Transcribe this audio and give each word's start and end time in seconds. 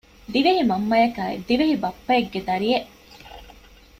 ދިވެހި 0.31 0.61
މަންމައަކާއި 0.69 1.35
ދިވެހި 1.47 1.75
ބައްޕައެއްގެ 1.83 2.39
ދަރިއެއް 2.47 2.89